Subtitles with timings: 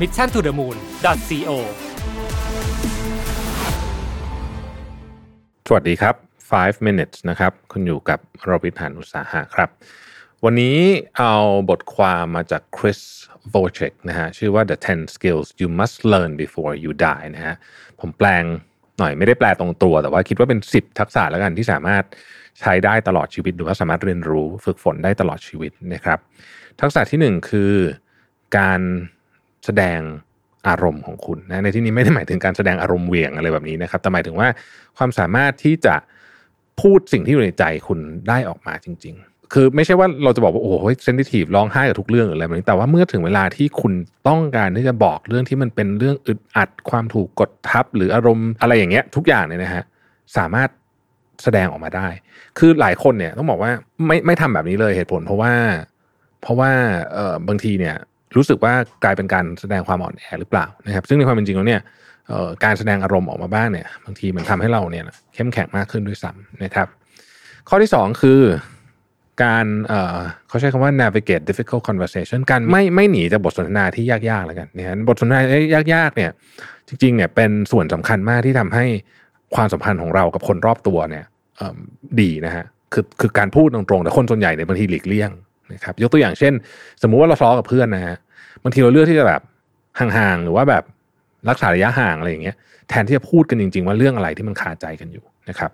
[0.00, 1.56] mission to the moon co
[5.68, 6.14] สวัสดีครับ
[6.50, 9.68] 5 minutes นะครับ คุณอยู่กับโรบิทหานอุตสาหะครับ
[10.44, 10.78] วันนี้
[11.18, 11.34] เอา
[11.70, 13.00] บทความมาจาก Chris
[13.54, 17.54] Vochek นะฮะ ชื่อว่า The 10 Skills You Must Learn Before You Die นะฮะ
[18.00, 18.44] ผมแปลง
[18.98, 22.04] หน่อยไม่ได้แปลตรงตัว แต่ว่าคิดว่าเป็น 10 ทักษะแล้วกันที่สามารถ
[22.60, 26.18] ใช้ได้ตลอดชีวิต หรือว่าสามารถเรียนรู้ฝึกฝนได้ตลอดชีวิตนะครับ
[26.80, 27.72] ทักษะที่หนึ่งคือ
[28.58, 28.80] การ
[29.66, 30.00] แสดง
[30.68, 34.48] อารมณ์ของคุณนะในที่นี้ไม่ได้หมายถึงการแสดงอารมณ์เหวี่ยงอะไรแบบนี้นะครับ แต่หมายถึงว่า
[34.96, 35.94] ความสามารถที่จะ
[36.80, 40.74] พูดสิ่งที่อยู่ในใจคุณได้ออกมาจริง ๆ คือไม่ใช่ว่าเราจะบอกว่าโอ้โห
[41.04, 43.92] เซนซิทีฟร้องไห้กับทุกเรื่องหรืออะไรแบบนี้แต่ว่าเมื่อถึงเวลาที่คุณ
[44.28, 49.84] ต้องการที่จะบอกเรื่องที่มันเป็นเรื่องอึดอัดความถูกกดทับ หรืออารมณ์อะไรอย่างเงี้ย ทุกอย่างเนี่ยนะฮะ
[50.36, 50.68] สามารถ
[51.42, 52.08] แสดงออกมาได้
[52.58, 53.70] คือหลายคนเนี่ยต้องบอกว่า
[54.06, 55.52] ไม่ไม่ทำแบบนี้เลยเหตุผล เพราะว่า
[56.42, 56.70] เพราะว่า
[57.12, 57.96] เออบางทีเนี่ย
[58.36, 61.82] รู้สึกว่ากลายเป็นการแสดงความอ่อนแอหรือเปล่านะครับ ซึ่งในความเป็นจริงแล้วเนี่ย
[62.64, 65.04] การแสดงอารมณ์ออกมาบ้างเนี่ย บางทีมันทำให้เราเนี่ย
[65.34, 66.88] เข้มแข็งมากขึ้นด้วยซ้ำนะครับ
[67.68, 68.40] ข้อที่สองคือ
[69.42, 69.66] การ
[70.48, 75.40] เขาใช้คำว่า navigate difficult conversation การไม่ไม่หนีจากบทสนทนาที่ยากๆแล้วกันเนะฮะบทสนทนา
[75.94, 76.30] ยากๆเนี่ย
[76.88, 78.84] จริงๆเนี่ยเป็นส่วนสำคัญมากที่ทำให้
[79.54, 81.24] ความสัมพันธ์ของเรากับคนรอบตัวเนี่ย
[82.20, 85.30] ดีนะฮะคือคือการพูดตรงๆแต่คนส่วนใหญ่เนี่ยบางทีหลีกเลี่ยง
[85.74, 86.52] นะครับยกตัวอย่างเช่น
[87.02, 88.16] สมมุติว่าเราทะเลาะกับเพื่อนนะฮะ
[88.62, 89.40] บางทีเราเลือกที่จะแบบ
[89.98, 90.84] ห่างๆหรือว่าแบบ
[91.48, 92.56] รักษาระยะห่างอะไรอย่างเงี้ย
[92.88, 95.70] แทนที่จะพูดกันจริง ๆ ว่าเรื่องอะไรที่มันคาใจกันอยู่นะครับ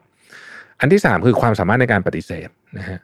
[0.80, 2.48] อันที่สามคือความสามารถในการปฏิเสธ
[2.78, 2.98] นะฮะ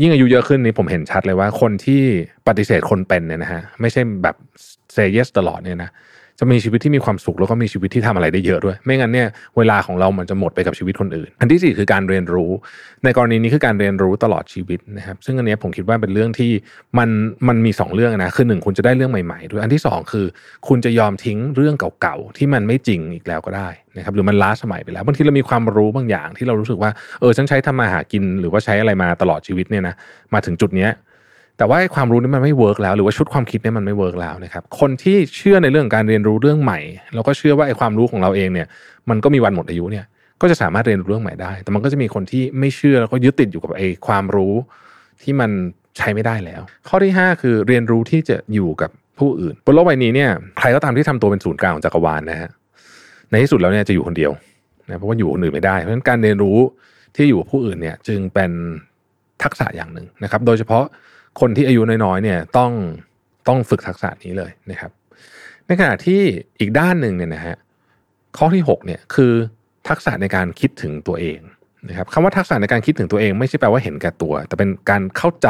[0.00, 2.02] ยิ่งอายุเยอะขึ้นนี่ผมเห็นชัดเลยว่าคนที่
[2.48, 4.36] ปฏิเสธคนเป็นเนี่ยนะฮะไม่ใช่แบบ
[4.92, 5.90] เซเยสตลอดเนี่ยนะ
[6.40, 12.50] จะมีชีวิตที่มีความสุขแล้วก็มีชีวิตที่ทำอะไรได้เยอะด้วย ไม่งั้นเนี่ยเวลาของเรามันจะหมดไปกับชีวิตคนอื่น อันที่สี่คือการเรียนรู้
[13.04, 16.50] ในกรณีนี้คือการเรียนรู้ตลอดชีวิตนะครับ ซึ่งอันนี้ผมคิดว่าเป็นเรื่องที่
[16.98, 17.08] มัน
[17.48, 20.26] มันมีสองเรื่องนะคือหนึ่งคุณจะได้เรื่องใหม่ๆด้วยอันที่สองคือ
[20.68, 26.90] คุณจะยอมทิ้งเรื่องเก่าๆที่มันไม่จริงอีกแล้วก็ได้นะครับหรือมันล้าสมัยไปแล้วบางทีเรามีความรู้บางอย่างที่เรารู้สึกว่า
[27.20, 29.94] เออฉันใช้ทำมาหากินหรือว่าใช้อะไรมาตลอดชีวิตเนี่ยนะ
[30.34, 30.90] มาถึงจุดเนี้ย
[31.62, 36.78] แต่ว่าความรู้นี้มันไม่ work แล้วหรือว่าชุดความคิดนี่มันไม่ work แล้วนะครับคนที่เชื่อในเรื่องการเรียนรู้เรื่องใหม่
[37.14, 38.66] แล้วก็เชื่อว่าไอ้ความรู้ของเราเองเนี่ย
[39.10, 40.04] มันก็มีวันหมดอายุเนี่ย
[40.40, 44.54] ก็จะสามารถเรียนรู้เรื่องใหม่ได้ แต่มันก็จะมีคนที่ไม่เชื่อแล้วก็ยึดติดอยู่กับไอ้ความรู้
[45.22, 45.50] ที่มัน
[45.96, 52.50] ใช้ไม่ได้แล้ว ข้อที่ 5 คือเรียนรู้ที่จะอยู่กับผู้อื่นบนโลกใบนี้เนี่ยใครก็ตามที่ทำตัวเป็นศูนย์กลางของจักรวาลนะฮะ
[53.30, 54.32] ในที่สุดแล้วเนี่ยจะอยู่คนเดียว
[54.88, 56.58] นะเพราะว่าอยู่คนอื่นไม่ได้เพราะฉะนั้นการเรียนรู้
[57.16, 58.50] ที่อยู่กับผู้อื่นเนี่ยจึงเป็น
[59.42, 60.84] ทักษะอย่างหนึ่งนะครับ โดยเฉพาะ
[61.40, 62.72] คนที่อายุน้อยๆเนี่ยต้อง
[63.48, 64.90] ต้องฝึกทักษะนี้เลยนะครับ
[65.66, 66.20] ในขณะที่
[66.60, 67.56] อีกด้านหนึ่งเนี่ยนะฮะ
[68.36, 69.32] ข้อที่6เนี่ยคือ
[69.88, 71.40] ทักษะในการคิดถึงตัวเอง
[71.88, 75.48] นะครับคำว่าทักษะในการคิดถึงตัวเองไม่ใช่แปลว่าเห็นแก่ตัว แต่เป็นการเข้าใจ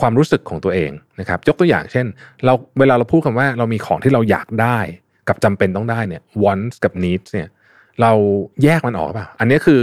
[0.00, 0.90] ความรู้สึกของตัวเอง
[1.20, 2.06] นะครับ ยกตัวอย่างเช่น
[2.44, 4.78] เราเวลาเราพูดคำว่าเรามีของที่เราอยากได้
[5.28, 7.48] กับจำเป็นต้องได้เนี่ย wants กับ needs เนี่ย
[8.00, 8.12] เรา
[8.62, 9.82] แยกมันออกเปล่าอันนี้คือ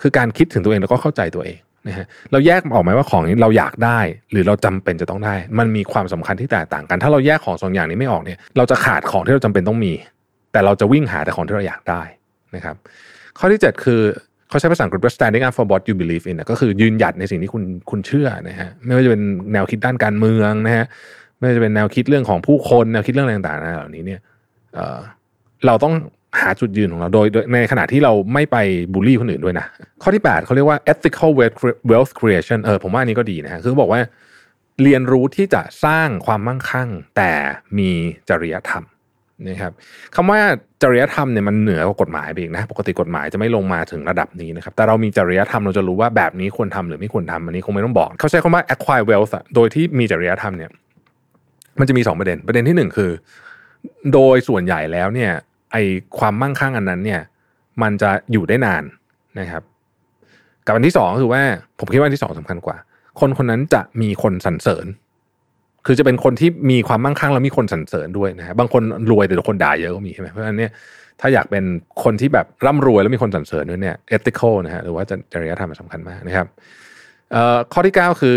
[0.00, 1.58] คือการคิดถึงตัวเองแล้วก็เข้าใจตัวเอง
[1.88, 3.98] นะฮะเราแยกออกไหมว่าของนี้เราอยากได้
[4.30, 9.92] หรือเราจำเป็นจะต้องได้ มันมีความสำคัญที่แตกต่างกัน ถ้าเราแยกของสองอย่างนี้ไม่ออกเนี่ยเราจะขาดของที่เราจำเป็นต้องมี
[10.52, 12.02] แต่เราจะวิ่งหาแต่ของที่เราอยากได้
[12.54, 12.76] นะครับ
[13.38, 14.00] ข้อที่ 7 คือ
[14.48, 19.22] เขาใช้ภาษาอังกฤษว่า standing up for what you believe in ก็คือยืนหยัดในสิ่งที่คุณคุณเชื่อนะฮะไม่ว่าจะเป็น
[19.52, 20.86] แนวคิดด้านการเมืองนะฮะ
[21.38, 24.20] ไม่ว่าจะเป็นแนวคิดเรื่องของผู้คนแนวคิดเรื่องอะไรต่างๆนะเหล่านี้เนี่ย
[24.74, 25.94] เเราต้อง
[26.40, 28.56] หาจุดยืนของเราโดยโดยในขณะที่เราไม่ไป
[28.92, 29.66] บูลลี่คนอื่นด้วยนะ
[30.02, 31.30] ข้อที่ 8เขาเรียกว่า ethical
[31.90, 34.00] wealth creation เออผมว่านี้ก็ดีนะฮะคือบอกว่า
[34.82, 37.32] เรียนรู้ที่จะสร้างความมั่งคั่ง แต่
[37.78, 37.90] มี
[38.28, 38.84] จริยธรรม
[39.48, 39.72] นะครับ
[40.14, 40.40] คำว่า
[40.82, 50.70] จริยธรรมเนี่ยมันเหนือกว่ากฎหมายไปอีกนะ ปกติกฎหมายจะไม่ลงมาถึงระดับนี้นะครับแต่เรามีจริยธรรมเราจะรู้ว่าแบบนี้ควรทำหรือไม่ควรทำอันนี้คงไม่ต้องบอก เขาใช้คำว่า acquire wealth โดยที่มีจริยธรรมเนี่ย
[51.80, 53.10] มันจะมีสองประเด็นประเด็นที่หนึ่งคือ
[54.12, 55.32] โดยส่วนใหญ่แล้วเนี่ย
[55.74, 55.78] ไอ
[56.18, 57.20] ความมั่งคั่งอันนั้นเนี่ย
[57.82, 58.84] มันจะอยู่ได้นาน
[59.40, 59.62] นะครับ
[60.66, 61.42] กับอันที่สองคือว่า
[61.78, 62.76] ผมคิดว่าอันที่สองสำคัญกว่า
[63.20, 64.86] คนคนนั้นจะมีคนสรรเสริญ
[65.86, 70.70] คือจะเป็นคนที่มีความมั่งคั่งแล้วมีคนสรรเสริญด้วยนะฮะบางคนรวยแต่คนด่าเยอะก็มีใช่ไหมเพราะฉะนั้นเนี่ย
[71.20, 71.64] ถ้าอยากเป็น
[72.04, 76.46] คนที่แบบร่ำรวยแล้วมีคนสรรเสริญด้วยเนี่ย ethical นะฮะหรือว่าจริยธรรมสำคัญมากนะครับ
[77.72, 78.36] ข้อที่ 9 คือ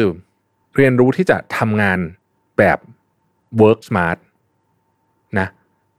[0.77, 1.99] เรียนรู้ที่จะทำงาน
[2.57, 2.77] แบบ
[3.61, 4.17] work smart
[5.39, 5.47] นะ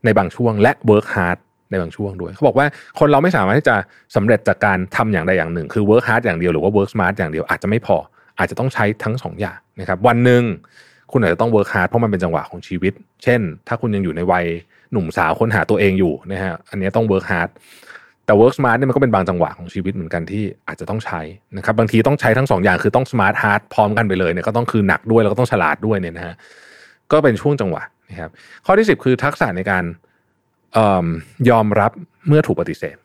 [0.04, 1.38] ในบางช่วงและ work hard
[1.70, 2.66] ในบางช่วงด้วย เขาบอกว่า
[2.98, 3.76] คนเราไม่สามารถที่จะ
[4.16, 7.96] สำเร็จจากการทำอย่างใดอย่างหนึ่ง คือ work hard อย่างเดียวหรือว่า work smart อย่างเดียวอาจจะไม่พอ
[8.38, 10.42] อาจจะต้องใช้ทั้งสองอย่างนะครับวันหนึ่ง
[11.12, 12.92] คุณอาจจะต้อง work hard เพราะมันเป็นจังหวะของชีวิต
[13.22, 14.46] เช่น ถ้าคุณยังอยู่ในวัย
[14.92, 17.50] หนุ่มสาวค้นหาตัวเองอยู่นะฮะอันนี้ต้อง work hard
[18.24, 21.20] แต่ work smart เนี่ยมันก็เป็นบางจังหวะของชีวิตเหมือนกันที่อาจจะต้องใช้
[21.56, 26.34] นะครับบางทีต้องใช้ทั้งสองอย่างคือต้อง smart hard พร้อมกันไปเลยเนี่ยก็ต้องคือหนักด้วยแล้วก็ต้องฉลาดด้วยเนี่ยนะฮะ
[27.12, 28.30] ก็เป็นช่วงจังหวะ นะครับ
[28.66, 29.84] ข้อที่ 10 คือทักษะในการ
[31.50, 31.92] ยอมรับ
[32.28, 32.96] เมื่อถูกปฏิเสธ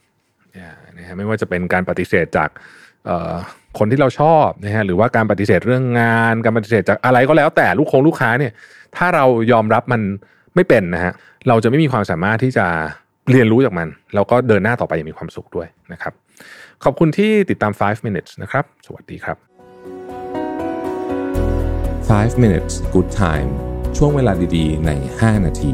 [0.98, 2.50] นะฮะไม่ว่าจะเป็นการปฏิเสธจาก
[3.78, 8.54] คนที่เราชอบนะฮะหรือว่าการปฏิเสธเรื่องงาน การปฏิเสธจากอะไรก็แล้วแต่ลูกคงลูกค้าเนี่ย
[8.96, 10.02] ถ้าเรายอมรับมัน
[10.56, 11.14] ไม่เป็นนะฮะ
[11.48, 12.66] เราจะไม่มีความสามารถที่จะ
[13.32, 16.14] เรียนรู้จากมัน แล้วก็เดินหน้าต่อไปอย่างมีความสุขด้วยนะครับ
[16.84, 19.38] ขอบคุณที่ติดตาม 5 minutes นะครับ สวัสดีครับ
[22.10, 25.74] 5 minutes good time ช่วงเวลาดีๆ ใน 5 นาที